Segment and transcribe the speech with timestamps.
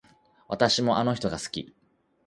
[0.47, 1.75] 私もあの人が好き